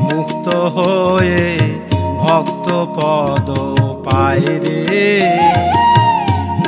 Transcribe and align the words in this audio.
মুক্ত 0.00 0.48
হয়ে 0.48 1.58
ভক্ত 2.18 2.68
পদ 2.96 3.48
পায় 4.04 4.40
রে। 4.40 5.20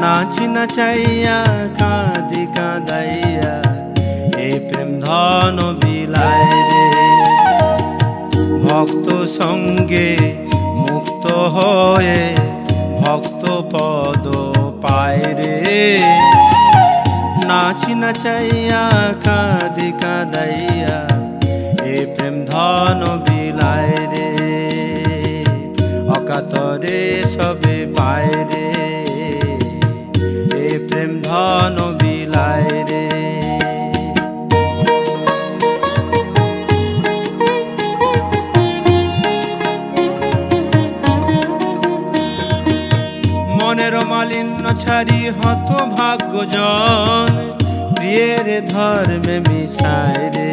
নাচি 0.00 0.46
নাচাইয়া, 0.46 1.44
কাঁদি 1.78 2.46
কাঁদাইয়া, 2.56 3.62
এ 4.38 4.50
প্রেম 4.58 5.00
ধন 5.00 5.56
বিলায় 5.80 6.54
রে। 6.70 6.84
ভক্ত 8.64 9.24
সঙ্গে 9.24 10.16
মুক্ত 10.74 11.32
হয়ে 11.32 12.34
ভক্ত 13.00 13.44
পদ 13.72 14.24
পায় 14.82 15.18
রে। 15.18 16.00
নাচি 17.48 17.94
নাচাইয়া, 17.94 19.12
কাঁদি 19.24 19.92
কাঁদাইয়া 20.02 21.09
সবে 27.40 27.78
পায় 27.96 28.32
রে 28.50 28.66
এ 30.64 30.68
প্রেম 30.88 31.12
ধন 31.26 31.76
বিলায় 32.00 32.72
রে। 32.88 33.04
মনের 43.58 43.94
মালিন্য 44.12 44.64
ছাড়ি 44.82 45.20
হত 45.38 45.70
ভাগ্যজন 45.96 47.28
প্রিয়ের 47.94 48.48
ধর্মে 48.72 49.36
মিশায় 49.48 50.24
রে। 50.34 50.50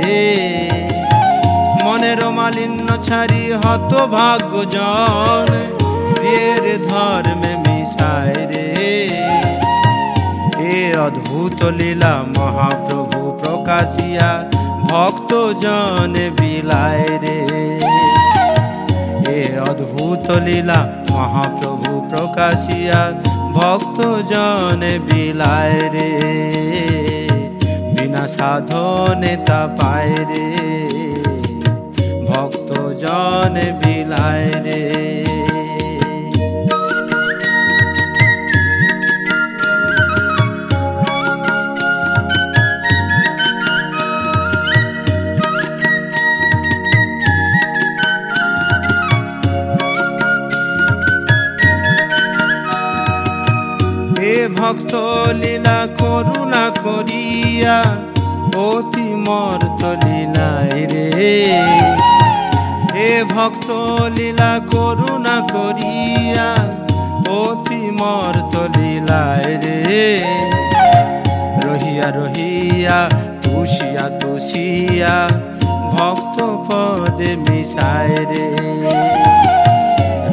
মনের 1.84 2.22
মালিন্য 2.40 2.88
ছাড়ি 3.08 3.44
হত 3.64 3.92
ভাগ্যজন 4.16 5.57
ধর্মে 6.78 7.56
মিশায় 7.58 8.47
রে। 8.47 8.67
এ 10.59 10.97
অদ্ভুত 10.97 11.64
লীলা 11.64 12.23
মহাপ্রভু 12.38 13.38
প্রকাশিয়া, 13.44 14.50
ভক্ত 14.89 15.53
জনে 15.53 16.30
বিলায় 16.39 17.03
রে। 17.20 17.39
এ 19.28 19.59
অদ্ভুত 19.59 20.31
লীলা 20.31 20.94
মহাপ্রভু 21.11 22.09
প্রকাশিয়া, 22.09 23.14
ভক্ত 23.53 24.02
জনে 24.33 25.00
বিলায় 25.00 25.89
রে। 25.89 26.11
বিনা 28.00 28.28
সাধনে 28.28 29.38
তা 29.45 29.70
পায় 29.78 30.14
রে। 30.14 30.55
ভক্ত 32.28 32.73
জনে 32.73 33.73
বিলায় 33.86 34.50
রে। 34.64 35.08
ভক্ত 54.68 54.96
লীলা 55.42 55.80
করুণা 56.00 56.66
করিয়া 56.83 57.78
অতি 58.67 59.08
মর্ত 59.26 59.82
লীলায় 60.04 60.80
রে। 60.92 61.08
হে 62.94 63.10
ভক্ত 63.36 63.70
লীলা 64.16 64.54
করুণা 64.72 65.36
করিয়া 65.54 66.48
অতি 67.42 67.82
মর্ত 68.00 68.54
লীলায় 68.76 69.52
রে। 69.64 69.80
রহিয়া 71.66 72.08
রহিয়া, 72.20 72.98
তুষিয়া 73.44 74.05
তুষিয়া 74.22 75.16
ভক্ত 75.95 76.38
পদে 76.67 77.32
মিশায় 77.45 78.17
রে। 78.32 78.48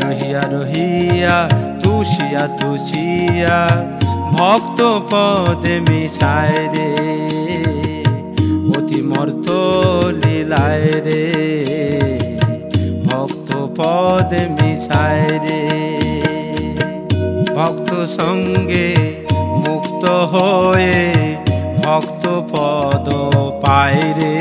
রহিয়া 0.02 0.42
রহিয়া, 0.54 1.36
তুষিয়া 1.82 2.44
তুষিয়া 2.60 3.58
ভক্ত 4.32 4.80
পদে 5.10 5.74
মিশায় 5.88 6.60
রে, 6.74 6.90
অতি 8.76 9.00
মর্ত 9.10 9.48
লীলায় 10.20 10.88
রে। 11.06 11.24
ভক্ত 13.08 13.50
পদে 13.78 14.42
মিশায় 14.56 15.28
রে, 15.44 15.62
ভক্ত 17.56 17.90
সঙ্গে 18.18 18.88
মুক্ত 19.64 20.04
হয়ে 20.32 21.02
ভক্ত 21.84 22.24
পদ 22.52 23.06
পায় 23.62 24.04
রে। 24.18 24.34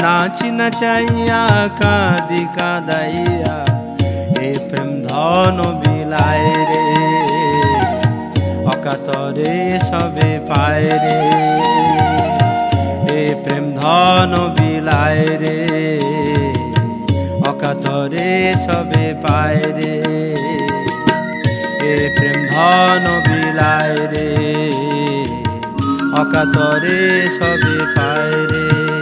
নাচি 0.00 0.48
নাচাইয়া, 0.58 1.42
কাঁদি 1.80 2.42
কাঁদাইয়া, 2.56 3.56
এ 4.46 4.48
প্রেম 4.68 4.90
ধন 5.06 5.56
বিলায় 5.80 6.53
রে 8.84 8.90
অকাতরে 8.90 9.78
সবে 9.78 10.40
পায় 10.48 10.82
রে। 10.82 11.20
এ 13.14 13.34
প্রেম 13.44 13.72
ধন 13.72 14.54
বিলায় 14.58 15.38
রে। 15.38 16.00
অকাতরে 17.46 18.54
সবে 18.66 19.14
পায় 19.22 19.56
রে। 19.56 20.02
এ 21.82 22.10
প্রেম 22.16 22.46
ধন 22.52 23.20
বিলায় 23.26 23.96
রে। 23.96 24.70
অকাতরে 26.20 27.28
সবে 27.38 27.78
পায় 27.96 28.46
রে। 28.46 28.93